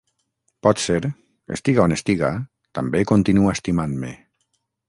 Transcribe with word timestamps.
Potser, 0.67 1.07
estiga 1.57 1.85
on 1.85 1.95
estiga, 1.97 2.31
també 2.79 3.05
continua 3.15 3.55
estimant-me... 3.59 4.15